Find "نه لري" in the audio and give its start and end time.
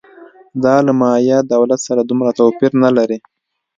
2.83-3.17